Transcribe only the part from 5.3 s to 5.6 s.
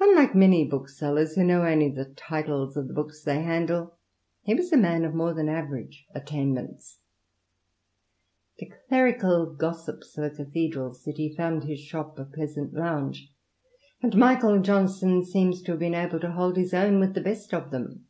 than